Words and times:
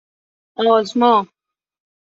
آزما 0.65 1.29